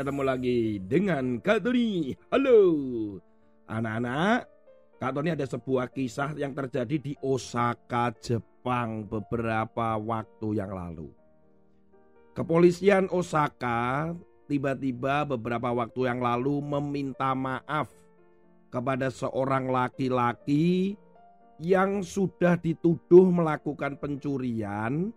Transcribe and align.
ketemu 0.00 0.22
lagi 0.24 0.80
dengan 0.80 1.36
Kak 1.44 1.60
Tony. 1.60 2.16
Halo. 2.32 2.60
Anak-anak, 3.68 4.48
Kak 4.96 5.12
Tony 5.12 5.28
ada 5.36 5.44
sebuah 5.44 5.92
kisah 5.92 6.32
yang 6.40 6.56
terjadi 6.56 6.96
di 6.96 7.12
Osaka, 7.20 8.08
Jepang 8.16 9.04
beberapa 9.04 10.00
waktu 10.00 10.56
yang 10.56 10.72
lalu. 10.72 11.12
Kepolisian 12.32 13.12
Osaka 13.12 14.16
tiba-tiba 14.48 15.28
beberapa 15.28 15.68
waktu 15.68 16.08
yang 16.08 16.24
lalu 16.24 16.64
meminta 16.64 17.36
maaf 17.36 17.92
kepada 18.72 19.12
seorang 19.12 19.68
laki-laki 19.68 20.96
yang 21.60 22.00
sudah 22.00 22.56
dituduh 22.56 23.28
melakukan 23.28 24.00
pencurian 24.00 25.12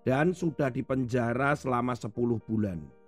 dan 0.00 0.32
sudah 0.32 0.72
dipenjara 0.72 1.52
selama 1.52 1.92
10 1.92 2.40
bulan. 2.48 3.03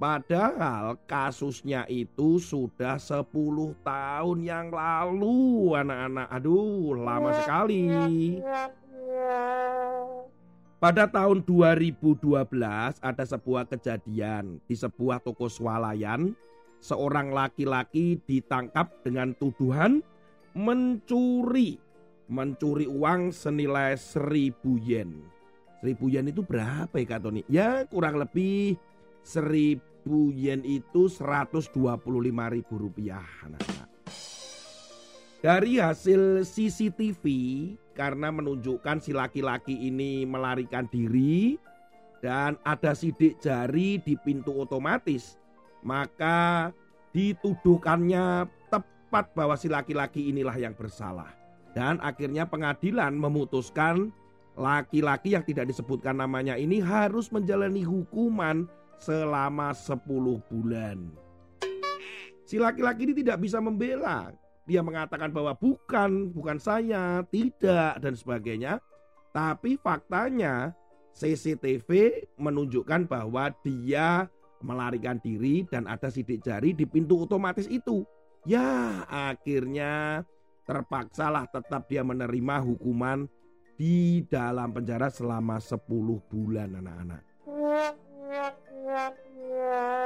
Padahal 0.00 0.96
kasusnya 1.04 1.84
itu 1.84 2.40
sudah 2.40 2.96
10 2.96 3.20
tahun 3.84 4.38
yang 4.40 4.72
lalu 4.72 5.76
anak-anak. 5.76 6.24
Aduh 6.40 6.96
lama 6.96 7.36
sekali. 7.44 8.40
Pada 10.80 11.04
tahun 11.04 11.44
2012 11.44 12.16
ada 13.04 13.24
sebuah 13.28 13.68
kejadian 13.68 14.56
di 14.64 14.72
sebuah 14.72 15.20
toko 15.20 15.52
swalayan. 15.52 16.32
Seorang 16.80 17.36
laki-laki 17.36 18.16
ditangkap 18.24 19.04
dengan 19.04 19.36
tuduhan 19.36 20.00
mencuri. 20.56 21.76
Mencuri 22.24 22.88
uang 22.88 23.36
senilai 23.36 24.00
1000 24.00 24.64
yen. 24.80 25.20
1000 25.84 26.08
yen 26.08 26.32
itu 26.32 26.40
berapa 26.40 26.96
ya 26.96 27.04
Kak 27.04 27.20
Tony? 27.20 27.44
Ya 27.52 27.84
kurang 27.84 28.16
lebih 28.16 28.80
1000 29.20 29.89
yen 30.32 30.64
itu 30.64 31.08
125 31.08 31.72
ribu 32.30 32.74
rupiah 32.76 33.24
anak-anak. 33.44 33.88
Dari 35.40 35.80
hasil 35.80 36.44
CCTV 36.44 37.24
karena 37.96 38.28
menunjukkan 38.28 39.00
si 39.00 39.16
laki-laki 39.16 39.72
ini 39.72 40.28
melarikan 40.28 40.84
diri 40.92 41.56
dan 42.20 42.60
ada 42.60 42.92
sidik 42.92 43.40
jari 43.40 43.96
di 44.04 44.20
pintu 44.20 44.52
otomatis, 44.60 45.40
maka 45.80 46.68
dituduhkannya 47.16 48.44
tepat 48.68 49.32
bahwa 49.32 49.56
si 49.56 49.72
laki-laki 49.72 50.28
inilah 50.28 50.56
yang 50.60 50.76
bersalah. 50.76 51.32
Dan 51.72 51.96
akhirnya 52.04 52.44
pengadilan 52.44 53.16
memutuskan 53.16 54.12
laki-laki 54.60 55.32
yang 55.32 55.44
tidak 55.46 55.72
disebutkan 55.72 56.20
namanya 56.20 56.60
ini 56.60 56.84
harus 56.84 57.32
menjalani 57.32 57.80
hukuman 57.80 58.68
selama 59.00 59.72
10 59.72 59.96
bulan. 60.46 60.98
Si 62.44 62.60
laki-laki 62.60 63.08
ini 63.08 63.14
tidak 63.24 63.40
bisa 63.40 63.58
membela. 63.58 64.30
Dia 64.68 64.84
mengatakan 64.84 65.32
bahwa 65.32 65.56
bukan, 65.56 66.30
bukan 66.30 66.60
saya, 66.60 67.24
tidak 67.32 67.98
dan 67.98 68.14
sebagainya. 68.14 68.78
Tapi 69.32 69.80
faktanya 69.80 70.74
CCTV 71.16 71.88
menunjukkan 72.38 73.06
bahwa 73.08 73.50
dia 73.64 74.28
melarikan 74.60 75.16
diri 75.18 75.64
dan 75.66 75.88
ada 75.88 76.12
sidik 76.12 76.44
jari 76.44 76.76
di 76.76 76.84
pintu 76.84 77.24
otomatis 77.24 77.66
itu. 77.66 78.04
Ya, 78.44 79.02
akhirnya 79.08 80.22
terpaksalah 80.68 81.48
tetap 81.50 81.88
dia 81.88 82.04
menerima 82.04 82.62
hukuman 82.62 83.26
di 83.80 84.26
dalam 84.28 84.76
penjara 84.76 85.08
selama 85.08 85.56
10 85.56 85.80
bulan 86.28 86.78
anak-anak. 86.78 87.29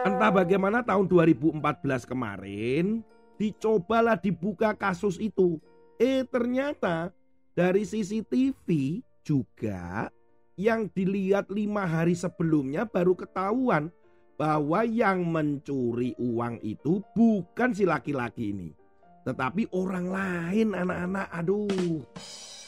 Entah 0.05 0.29
bagaimana 0.29 0.85
tahun 0.85 1.09
2014 1.09 2.05
kemarin 2.05 3.01
dicobalah 3.41 4.21
dibuka 4.21 4.77
kasus 4.77 5.17
itu. 5.17 5.57
Eh 5.97 6.29
ternyata 6.29 7.09
dari 7.57 7.89
CCTV 7.89 9.01
juga 9.25 10.13
yang 10.61 10.93
dilihat 10.93 11.49
lima 11.49 11.89
hari 11.89 12.13
sebelumnya 12.13 12.85
baru 12.85 13.17
ketahuan 13.17 13.89
bahwa 14.37 14.85
yang 14.85 15.25
mencuri 15.25 16.13
uang 16.21 16.61
itu 16.61 17.01
bukan 17.17 17.73
si 17.73 17.89
laki-laki 17.89 18.53
ini. 18.53 18.77
Tetapi 19.25 19.73
orang 19.73 20.13
lain 20.13 20.77
anak-anak 20.77 21.33
aduh 21.33 22.05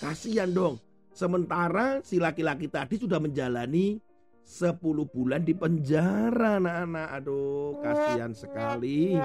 kasihan 0.01 0.49
dong. 0.49 0.81
Sementara 1.13 2.01
si 2.01 2.17
laki-laki 2.17 2.73
tadi 2.73 2.97
sudah 2.97 3.21
menjalani 3.21 4.01
10 4.47 4.79
bulan 5.11 5.43
di 5.43 5.59
penjara 5.59 6.63
anak-anak. 6.63 7.09
Aduh, 7.19 7.83
kasihan 7.83 8.31
sekali. 8.31 9.19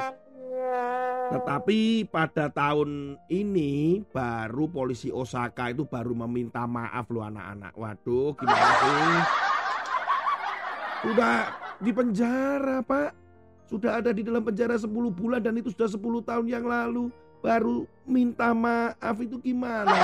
Tetapi 1.30 2.10
pada 2.10 2.50
tahun 2.50 3.22
ini 3.30 4.02
baru 4.10 4.66
polisi 4.66 5.14
Osaka 5.14 5.70
itu 5.70 5.86
baru 5.86 6.18
meminta 6.26 6.66
maaf 6.66 7.06
loh 7.14 7.22
anak-anak. 7.22 7.72
Waduh, 7.78 8.34
gimana 8.34 8.72
sih? 8.82 9.16
Sudah 11.06 11.54
di 11.78 11.92
penjara, 11.94 12.82
Pak. 12.82 13.12
Sudah 13.70 14.02
ada 14.02 14.12
di 14.12 14.26
dalam 14.26 14.42
penjara 14.42 14.76
10 14.76 14.90
bulan 15.14 15.40
dan 15.40 15.56
itu 15.56 15.70
sudah 15.70 15.88
10 15.88 16.26
tahun 16.26 16.46
yang 16.50 16.66
lalu. 16.66 17.14
Baru 17.46 17.86
minta 18.10 18.58
maaf 18.58 19.18
itu 19.22 19.38
gimana? 19.38 19.96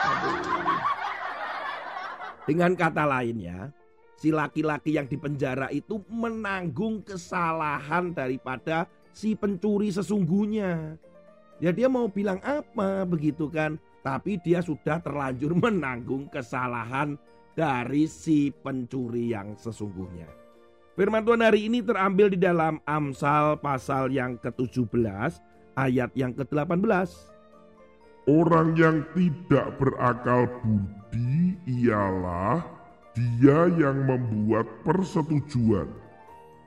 Aduh. 0.00 0.36
Dengan 2.48 2.74
kata 2.74 3.06
lain 3.06 3.36
ya, 3.38 3.70
si 4.20 4.28
laki-laki 4.28 5.00
yang 5.00 5.08
dipenjara 5.08 5.72
itu 5.72 6.04
menanggung 6.12 7.00
kesalahan 7.00 8.12
daripada 8.12 8.84
si 9.16 9.32
pencuri 9.32 9.88
sesungguhnya. 9.88 11.00
Ya 11.56 11.72
dia 11.72 11.88
mau 11.88 12.04
bilang 12.04 12.36
apa 12.44 13.08
begitu 13.08 13.48
kan? 13.48 13.80
Tapi 14.04 14.36
dia 14.44 14.60
sudah 14.60 15.00
terlanjur 15.00 15.56
menanggung 15.64 16.28
kesalahan 16.28 17.16
dari 17.56 18.04
si 18.04 18.52
pencuri 18.52 19.32
yang 19.32 19.56
sesungguhnya. 19.56 20.28
Firman 21.00 21.24
Tuhan 21.24 21.40
hari 21.40 21.64
ini 21.64 21.80
terambil 21.80 22.36
di 22.36 22.36
dalam 22.36 22.76
Amsal 22.84 23.56
pasal 23.56 24.12
yang 24.12 24.36
ke-17 24.36 25.40
ayat 25.80 26.12
yang 26.12 26.36
ke-18. 26.36 27.08
Orang 28.28 28.76
yang 28.76 29.00
tidak 29.16 29.80
berakal 29.80 30.44
budi 30.60 31.56
ialah 31.64 32.79
dia 33.14 33.66
yang 33.74 34.06
membuat 34.06 34.66
persetujuan 34.86 35.90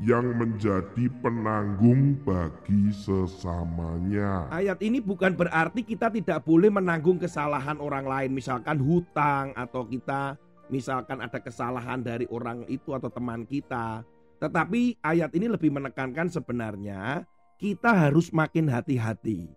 yang 0.03 0.35
menjadi 0.35 1.07
penanggung 1.23 2.19
bagi 2.27 2.91
sesamanya. 2.91 4.51
Ayat 4.51 4.83
ini 4.83 4.99
bukan 4.99 5.31
berarti 5.31 5.85
kita 5.85 6.11
tidak 6.11 6.43
boleh 6.43 6.67
menanggung 6.67 7.15
kesalahan 7.15 7.79
orang 7.79 8.03
lain, 8.03 8.31
misalkan 8.35 8.83
hutang 8.83 9.55
atau 9.55 9.87
kita 9.87 10.35
misalkan 10.67 11.23
ada 11.23 11.39
kesalahan 11.39 12.03
dari 12.03 12.27
orang 12.27 12.67
itu 12.67 12.91
atau 12.91 13.07
teman 13.07 13.47
kita. 13.47 14.03
Tetapi 14.43 14.99
ayat 14.99 15.31
ini 15.39 15.47
lebih 15.47 15.71
menekankan 15.71 16.27
sebenarnya 16.27 17.23
kita 17.55 17.95
harus 17.95 18.27
makin 18.35 18.67
hati-hati 18.67 19.47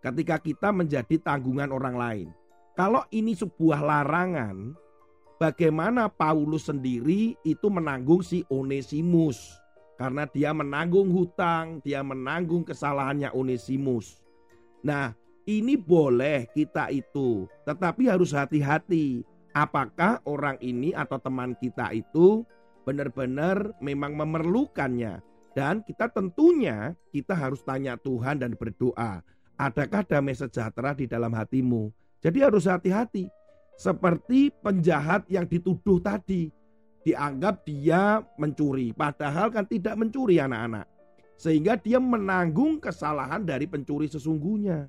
ketika 0.00 0.40
kita 0.40 0.72
menjadi 0.72 1.20
tanggungan 1.20 1.68
orang 1.68 1.96
lain. 2.00 2.28
Kalau 2.72 3.04
ini 3.12 3.36
sebuah 3.36 3.84
larangan, 3.84 4.72
bagaimana 5.42 6.06
Paulus 6.06 6.70
sendiri 6.70 7.34
itu 7.42 7.66
menanggung 7.66 8.22
si 8.22 8.46
Onesimus. 8.46 9.58
Karena 9.98 10.22
dia 10.30 10.54
menanggung 10.54 11.10
hutang, 11.10 11.82
dia 11.82 11.98
menanggung 12.06 12.62
kesalahannya 12.62 13.34
Onesimus. 13.34 14.22
Nah, 14.86 15.18
ini 15.42 15.74
boleh 15.74 16.46
kita 16.54 16.94
itu, 16.94 17.50
tetapi 17.66 18.06
harus 18.06 18.30
hati-hati. 18.30 19.26
Apakah 19.50 20.22
orang 20.22 20.56
ini 20.62 20.94
atau 20.94 21.18
teman 21.18 21.58
kita 21.58 21.90
itu 21.90 22.46
benar-benar 22.86 23.74
memang 23.82 24.14
memerlukannya? 24.14 25.18
Dan 25.52 25.84
kita 25.84 26.08
tentunya 26.08 26.96
kita 27.12 27.36
harus 27.36 27.60
tanya 27.66 27.98
Tuhan 28.00 28.40
dan 28.40 28.56
berdoa. 28.56 29.20
Adakah 29.60 30.06
damai 30.08 30.32
sejahtera 30.32 30.96
di 30.96 31.04
dalam 31.04 31.34
hatimu? 31.36 31.92
Jadi 32.24 32.38
harus 32.40 32.64
hati-hati. 32.64 33.28
Seperti 33.76 34.52
penjahat 34.52 35.26
yang 35.28 35.48
dituduh 35.48 35.98
tadi. 35.98 36.52
Dianggap 37.02 37.66
dia 37.66 38.22
mencuri. 38.38 38.94
Padahal 38.94 39.50
kan 39.50 39.66
tidak 39.66 39.98
mencuri 39.98 40.38
anak-anak. 40.38 40.86
Sehingga 41.34 41.74
dia 41.74 41.98
menanggung 41.98 42.78
kesalahan 42.78 43.42
dari 43.42 43.66
pencuri 43.66 44.06
sesungguhnya. 44.06 44.86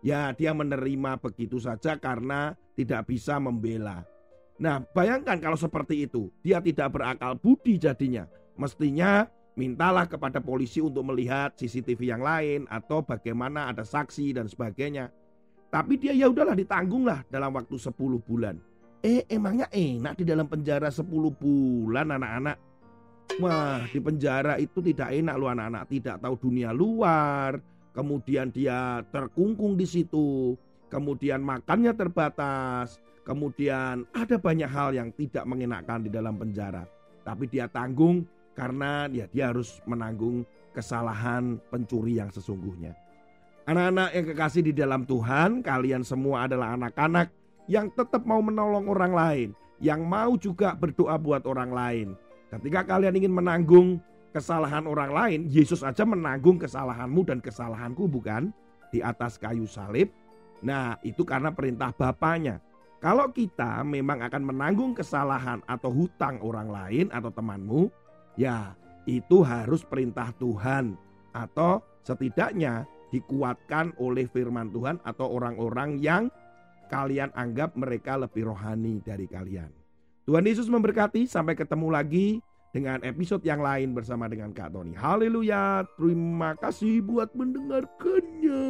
Ya 0.00 0.32
dia 0.32 0.56
menerima 0.56 1.20
begitu 1.20 1.60
saja 1.60 2.00
karena 2.00 2.56
tidak 2.72 3.12
bisa 3.12 3.36
membela. 3.36 4.08
Nah 4.56 4.80
bayangkan 4.96 5.36
kalau 5.36 5.60
seperti 5.60 6.08
itu. 6.08 6.32
Dia 6.40 6.64
tidak 6.64 6.96
berakal 6.96 7.36
budi 7.36 7.76
jadinya. 7.76 8.24
Mestinya 8.56 9.28
mintalah 9.60 10.08
kepada 10.08 10.40
polisi 10.40 10.80
untuk 10.80 11.04
melihat 11.04 11.52
CCTV 11.52 12.16
yang 12.16 12.24
lain 12.24 12.64
atau 12.72 13.04
bagaimana 13.04 13.68
ada 13.68 13.84
saksi 13.84 14.32
dan 14.32 14.48
sebagainya. 14.48 15.12
Tapi 15.70 15.94
dia 16.02 16.10
ya 16.10 16.26
udahlah 16.26 16.58
ditanggunglah 16.58 17.22
dalam 17.30 17.54
waktu 17.54 17.78
10 17.78 17.94
bulan. 18.26 18.58
Eh 19.00 19.22
emangnya 19.30 19.70
enak 19.70 20.18
di 20.18 20.24
dalam 20.26 20.50
penjara 20.50 20.90
10 20.90 21.06
bulan 21.30 22.10
anak-anak? 22.10 22.58
Wah, 23.38 23.86
di 23.86 24.02
penjara 24.02 24.58
itu 24.58 24.82
tidak 24.82 25.14
enak 25.14 25.34
lu 25.38 25.46
anak-anak, 25.46 25.86
tidak 25.86 26.18
tahu 26.18 26.34
dunia 26.50 26.74
luar. 26.74 27.62
Kemudian 27.94 28.50
dia 28.50 29.06
terkungkung 29.14 29.78
di 29.78 29.86
situ. 29.86 30.58
Kemudian 30.90 31.38
makannya 31.38 31.94
terbatas. 31.94 32.98
Kemudian 33.22 34.10
ada 34.10 34.36
banyak 34.42 34.66
hal 34.66 34.90
yang 34.90 35.14
tidak 35.14 35.46
mengenakan 35.46 36.02
di 36.02 36.10
dalam 36.10 36.34
penjara. 36.34 36.82
Tapi 37.22 37.46
dia 37.46 37.70
tanggung 37.70 38.26
karena 38.58 39.06
ya 39.06 39.30
dia 39.30 39.54
harus 39.54 39.78
menanggung 39.86 40.42
kesalahan 40.74 41.62
pencuri 41.70 42.18
yang 42.18 42.34
sesungguhnya. 42.34 42.98
Anak-anak 43.70 44.10
yang 44.18 44.26
kekasih 44.34 44.62
di 44.66 44.74
dalam 44.74 45.06
Tuhan, 45.06 45.62
kalian 45.62 46.02
semua 46.02 46.50
adalah 46.50 46.74
anak-anak 46.74 47.30
yang 47.70 47.86
tetap 47.94 48.26
mau 48.26 48.42
menolong 48.42 48.90
orang 48.90 49.14
lain, 49.14 49.48
yang 49.78 50.02
mau 50.02 50.34
juga 50.34 50.74
berdoa 50.74 51.14
buat 51.14 51.46
orang 51.46 51.70
lain. 51.70 52.08
Ketika 52.50 52.82
kalian 52.82 53.14
ingin 53.22 53.30
menanggung 53.30 54.02
kesalahan 54.34 54.90
orang 54.90 55.14
lain, 55.14 55.40
Yesus 55.46 55.86
aja 55.86 56.02
menanggung 56.02 56.58
kesalahanmu 56.58 57.22
dan 57.22 57.38
kesalahanku 57.38 58.10
bukan 58.10 58.50
di 58.90 59.06
atas 59.06 59.38
kayu 59.38 59.70
salib. 59.70 60.10
Nah, 60.66 60.98
itu 61.06 61.22
karena 61.22 61.54
perintah 61.54 61.94
Bapaknya. 61.94 62.58
Kalau 62.98 63.30
kita 63.30 63.86
memang 63.86 64.18
akan 64.26 64.50
menanggung 64.50 64.98
kesalahan 64.98 65.62
atau 65.70 65.94
hutang 65.94 66.42
orang 66.42 66.74
lain 66.74 67.06
atau 67.14 67.30
temanmu, 67.30 67.86
ya 68.34 68.74
itu 69.06 69.46
harus 69.46 69.86
perintah 69.86 70.34
Tuhan 70.42 70.98
atau 71.30 71.86
setidaknya 72.02 72.82
dikuatkan 73.10 73.92
oleh 73.98 74.26
firman 74.30 74.70
Tuhan 74.70 75.02
atau 75.02 75.30
orang-orang 75.30 75.98
yang 75.98 76.30
kalian 76.90 77.30
anggap 77.38 77.78
mereka 77.78 78.18
lebih 78.18 78.50
rohani 78.50 78.98
dari 79.02 79.30
kalian. 79.30 79.70
Tuhan 80.26 80.46
Yesus 80.46 80.66
memberkati. 80.70 81.26
Sampai 81.26 81.54
ketemu 81.54 81.90
lagi 81.90 82.42
dengan 82.70 83.02
episode 83.02 83.42
yang 83.42 83.62
lain 83.62 83.94
bersama 83.94 84.30
dengan 84.30 84.54
Kak 84.54 84.74
Tony. 84.74 84.94
Haleluya. 84.94 85.86
Terima 85.98 86.54
kasih 86.58 87.02
buat 87.02 87.34
mendengarkannya. 87.34 88.62